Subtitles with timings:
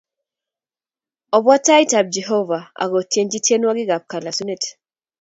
[1.35, 4.63] Obwa tait ab Jehovah akotienchu tienwokik a kalasunet